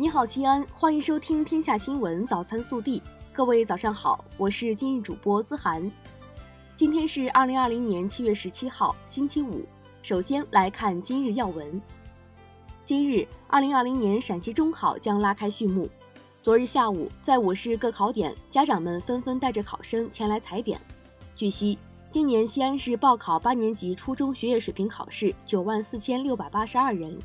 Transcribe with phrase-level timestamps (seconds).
[0.00, 3.00] 你好，西安，欢迎收听《天下新闻早餐速递》。
[3.32, 5.90] 各位早上好，我是今日主播资涵。
[6.76, 9.64] 今天是二零二零年七月十七号，星期五。
[10.04, 11.82] 首先来看今日要闻。
[12.84, 15.88] 今日，二零二零年陕西中考将拉开序幕。
[16.42, 20.80] 昨日下午，在我市各考点，家长们纷纷带着考生前来踩点。
[21.34, 21.76] 据悉，
[22.08, 27.18] 今年西安市报考八年级初中学业水平考试九万四千六百八十二人。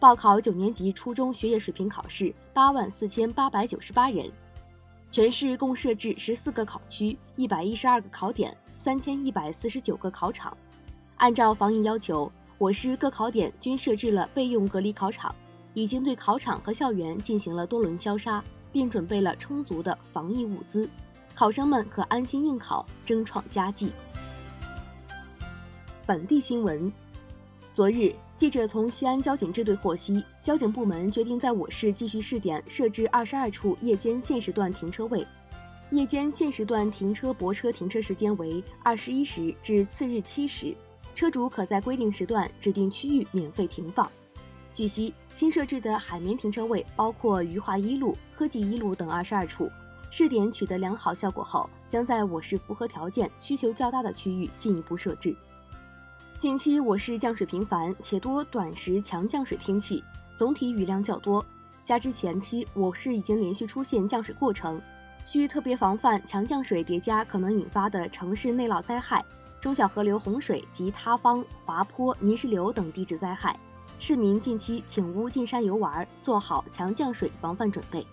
[0.00, 4.30] 报考九年级初中学业水平考试八万四千八百九十八人，
[5.10, 10.56] 全市共设置十四个考区、一百一十二个考点、三千一百四十九个考场。
[11.16, 15.34] 按照防疫要求，我市各考点均设置了备用隔离考场，
[15.74, 20.88] 已经对考场和校园进行了多轮消杀，并准备了充足的防疫物资，
[21.34, 23.90] 考生们可安心应考，争创佳绩。
[26.06, 26.92] 本地新闻，
[27.74, 28.14] 昨日。
[28.38, 35.26] 记者从西安交警支队获悉，交警部门决定在我市继续试点设置二十二处夜间限时段停车位。
[35.90, 40.72] 夜间限时段停车泊车停车时间为二十一时至次日七时，
[41.16, 44.08] 车主可在规定时段指定区域免费停放。
[44.72, 49.68] 据悉，新设置的海绵停车位包括余华一路、科技一路等二十二处。
[50.12, 55.36] 试点取得良好效果后，将在我市符合条件、需求较大的区域进一步设置。
[56.38, 60.04] 近期我市降水频繁且多短时强降水天气，
[60.36, 61.44] 总体雨量较多。
[61.82, 64.80] 加之前期我市已经连续出现降水过程，
[65.24, 69.24] 需特别防范强降水叠加可能引发的城市内涝灾害、
[69.60, 73.58] 中小河流洪水及塌方、滑坡、泥石流等地质灾害。
[73.98, 78.06] 市民近期请勿进山游玩，做好强降水防范准备。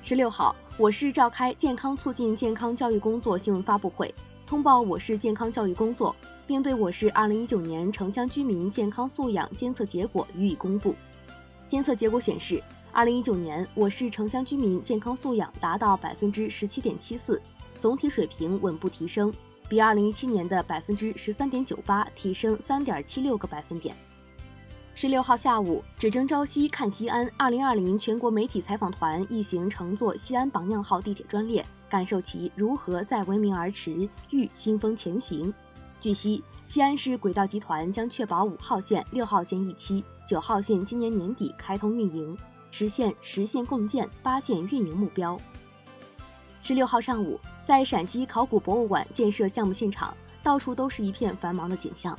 [0.00, 4.14] 十六号，我市召开健康促进健康教育工作新闻发布会，
[4.46, 6.14] 通报我市健康教育工作。
[6.46, 10.94] 并对我市2019年城乡居民健康素养监测结果予以公布。
[11.66, 12.62] 监测结果显示
[12.94, 17.42] ，2019年我市城乡居民健康素养达到百分之十七点七四，
[17.80, 19.34] 总体水平稳步提升，
[19.68, 23.92] 比2017年的百分之十三点九八提升三点七六个百分点。
[24.94, 35.52] 十六号下午，只争朝夕看西安2020全国媒体采访团一行乘坐西安榜样号地铁专列，感受其如何在闻名而驰，遇新风前行。
[36.00, 42.36] 据悉，西安市轨道集团将确保五号线、六号线一期、九号线今年年底开通运营，
[42.70, 45.38] 实现实线共建、八线运营目标。
[46.62, 52.18] 十六号上午，在陕西考古博物馆建设项目现场，到处都是一片繁忙的景象。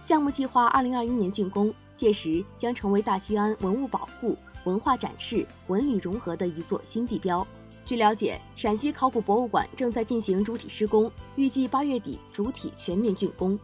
[0.00, 7.46] 项目计划二零二一年竣工，届时将成为大西安文物保护、文化展示、文旅融合的一座新地标。
[7.88, 13.58] 据了解，陕西考古博物馆正在进行主体施工，预计八月底主体全面竣工。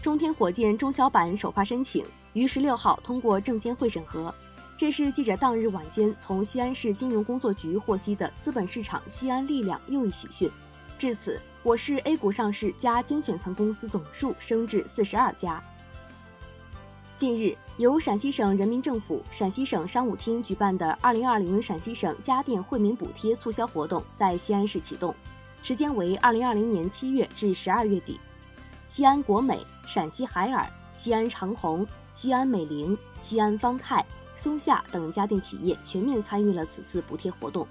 [0.00, 4.34] 中天火箭中小板首发申请于十六号通过证监会审核，
[4.76, 10.50] 这是记者当日晚间从西安市金融工作局获悉的资本市场西安力量又一喜讯。
[10.98, 15.62] 至此，我市 A 股上市加精选层公司总数升至四十二家。
[17.22, 25.14] 近日，由陕西省人民政府、陕西省商务厅举办的2020陕西省家电惠民补贴促销活动在西安市启动，
[25.62, 28.18] 时间为2020年7月至12月底。
[28.88, 37.64] 西安国美、陕西海尔、西安长虹、西安美菱、西安方太、松下等家电企业全面参与了此次补贴活动，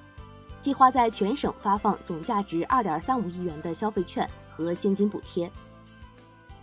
[0.61, 5.51] 计划在全省发放总价值2.35亿元的消费券和现金补贴。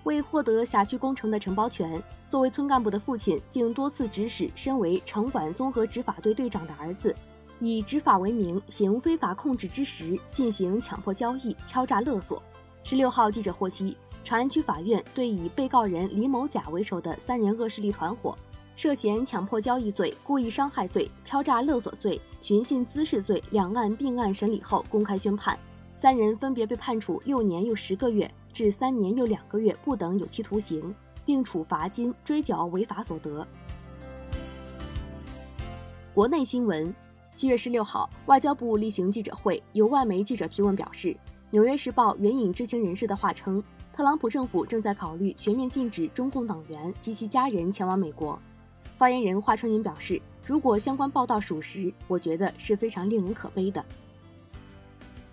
[0.08, 7.14] 为获得辖区工程的承包权，作为村干部的父亲竟多次指使身为城管综合执法队队长的儿子，
[7.58, 12.42] 以执法为名行非法控制之实，进行强迫交易、敲诈勒索。
[12.82, 18.34] 十六号，记者获悉，长安区法院对以被告人李某甲为首的三人恶势力团伙，
[18.76, 25.58] 涉嫌强迫交易罪、故意伤害罪、敲诈勒索罪、寻衅滋事罪两案并案审理后，公开宣判，
[25.94, 28.32] 三人分别被判处六年又十个月。
[28.52, 30.94] 至三年又两个月不等有期徒刑，
[31.24, 33.46] 并处罚金追缴违法所得。
[36.14, 36.92] 国内新闻：
[37.34, 41.08] 七月十六号，外交部例行记者会，有外媒记者提问表示，
[41.50, 43.62] 《纽约时报》援引知情人士的话称，
[43.92, 48.38] 特朗普政府正在考虑全面禁止中共党员及其家人前往美国。
[48.96, 53.84] 发言人华春莹表示，如果相关报道属实，我觉得是非常令人可悲的。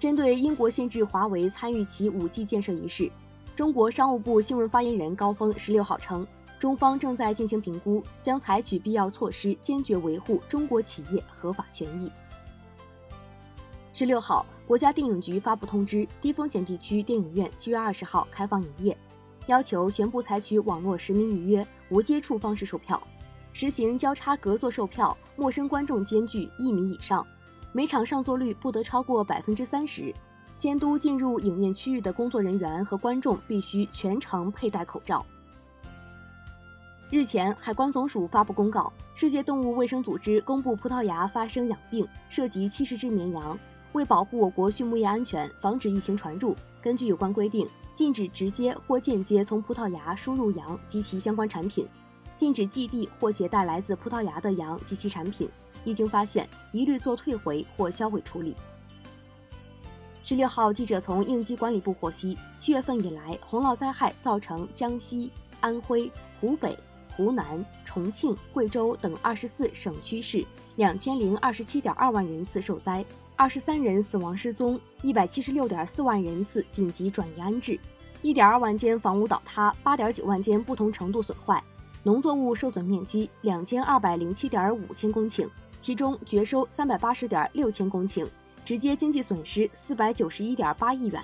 [0.06, 3.12] 针对英国限制华为参与其 5G 建设一事，
[3.56, 6.28] 中国商务部新闻发言人高峰十六号称，
[6.60, 12.12] 中方正在进行评估，将采取必要措施，坚决维护中国企业合法权益。
[13.94, 18.96] 十六号，国家电影局发布通知，低风险地区电影院七月二十号开放营业，
[19.48, 23.02] 要求全部采取网络实名预约、无接触方式售票。
[23.54, 27.26] 实行交叉隔座售票，陌生观众间距一米以上，
[27.76, 30.16] 每场上座率不得超过百分之三十。
[30.58, 35.26] 监督进入影院区域的工作人员和观众必须全程佩戴口罩。
[37.12, 43.60] 日前，海关总署发布公告，世界动物卫生组织公布葡萄牙发生养病，涉及七十只绵羊。
[43.92, 51.86] 为保护我国畜牧业安全，防止疫情传入，根据有关规定，禁止直接或间接从葡萄牙输入羊及其相关产品，
[52.38, 55.50] 禁止寄递或携带来自葡萄牙的羊及其产品，
[55.86, 58.54] 一经发现，一律做退回或销毁处理。
[60.26, 66.12] 十六号，记者从应急管理部获悉，七月份以来，洪涝灾害造成江西、安徽、
[66.42, 66.76] 湖北、
[67.16, 70.44] 湖南、重庆、贵州等二十四省区市
[70.78, 73.06] 两千零二十七点二万人次受灾。
[73.38, 77.80] 二十三人死亡失踪，一百七十六点四万人次紧急转移安置，
[78.24, 81.62] 一点二万间房屋倒塌，八点九万间不同程度损坏，
[82.02, 85.48] 农作物受损面积两千二百零七点五千公顷，
[85.80, 88.28] 其中绝收三百八十点六千公顷，
[88.64, 91.24] 直接经济损失四百九十一点八亿元。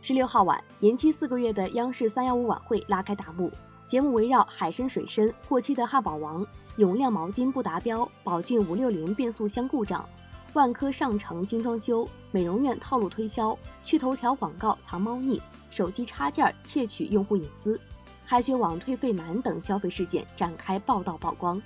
[0.00, 3.50] 十六号晚，延期四个月的央视三幺五晚会拉开大幕，
[3.86, 6.44] 节目围绕海参水参、过期的汉堡王、
[6.76, 10.04] 永亮毛巾不达标、宝骏五六零变速箱故障。
[10.54, 15.40] 万科上城精装修，美容院套路推销，去头条广告藏猫腻，
[15.70, 17.80] 手机插件窃取用户隐私，
[18.24, 21.62] 海雪网退费难等消费事件展开报道曝光。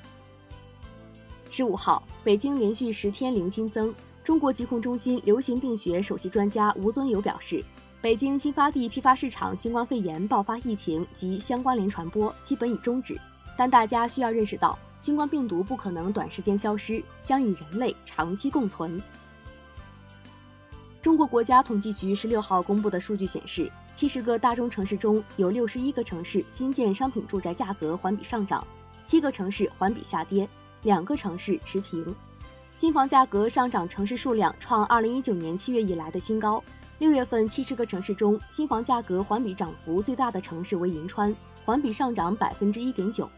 [1.56, 3.90] 十五号，北京连续十天零新增。
[4.22, 7.64] 中国疾控中心流行病学首席专家吴尊友表示，
[7.98, 13.18] 北京新发地批发市场新冠肺炎爆发疫情及相关联传播基本已终止，
[13.56, 14.78] 但大家需要认识到。
[14.98, 19.02] 新冠病毒不可能短时间消失，将与人类长期共存。
[21.00, 28.62] 中国国家统计局十六号公布的数据显示，七十个大中城市中有六十一个城市新建商品住宅价格环比上涨，
[29.06, 30.46] 七个城市环比下跌，
[30.86, 32.14] 两个城市持平。
[32.76, 36.62] 新房价格上涨城市数量创二零一九年七月以来的新高。
[36.98, 41.34] 六月份七十个城市中，新房价格环比涨幅最大的城市为银川，
[41.64, 43.28] 环比上涨百分之一点九。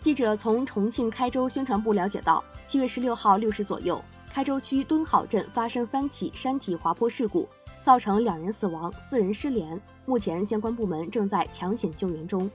[0.00, 4.02] 记者从重庆开州宣传部了解到，七月十六号六时左右，
[4.32, 7.46] 开州区敦好镇发生三起山体滑坡事故，
[7.84, 9.78] 造成两人死亡、四人失联。
[10.06, 12.50] 目前相关部门正在抢险救援中。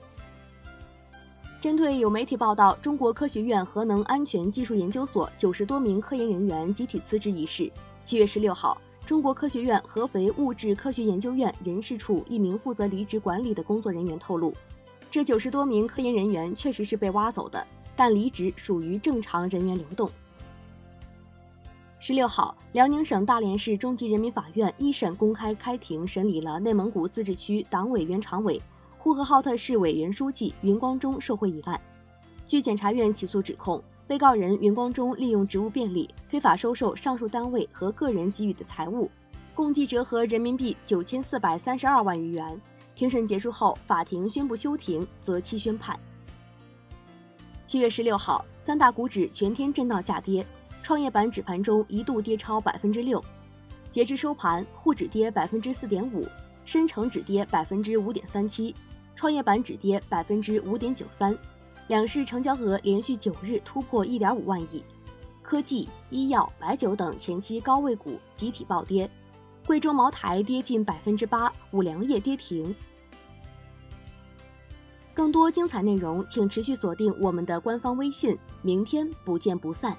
[1.60, 7.70] 针对有媒体报道中国科学院核能安全技术研究所九十多名科研人员集体辞职一事，
[8.02, 14.54] 七月十六号，中国科学院合肥物质科学研究院人事处一名负责离职管理的工作人员透露。
[15.10, 17.62] 这九十多名科研人员确实是被挖走的，
[17.94, 20.10] 但离职属于正常人员流动。
[21.98, 28.58] 十六号，辽宁省大连市中级人民法院一审公开开庭审理了内蒙古自治区党委原常委、
[29.02, 31.80] 呼和浩特市委原书记云光中受贿一案。
[32.46, 39.10] 据检察院起诉指控，被告人云光中利用职务便利，非法收受上述单位和个人给予的财物，
[39.54, 42.60] 共计折合人民币九千四百三十二万余元。
[42.94, 45.98] 庭审结束后，法庭宣布休庭，择期宣判。
[47.64, 50.44] 七月十六号，三大股指全天震荡下跌，
[50.82, 53.24] 创业板指盘中一度跌超百分之六。
[53.90, 56.26] 截至收盘，沪指跌百分之四点五，
[56.66, 58.74] 深成指跌百分之五点三七，
[59.20, 61.36] 创业板指跌百分之五点九三。
[61.88, 64.82] 两市成交额连续九日突破一点五万亿。
[65.42, 69.10] 科技、医药、白酒等前期高位股集体暴跌，
[69.66, 72.74] 贵州茅台跌近百分之八，五粮液跌停。
[75.12, 78.38] 更多精彩内容，请持续锁定我们的官方微信。
[78.62, 79.94] 明天不见不散。